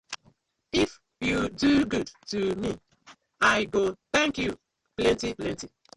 If 0.73 0.99
yu 1.19 1.47
do 1.49 1.85
good 1.85 2.09
to 2.29 2.55
me, 2.55 2.79
I 3.39 3.65
go 3.65 3.95
tank 4.11 4.39
yu 4.39 4.57
plenty 4.97 5.35
plenty. 5.35 5.69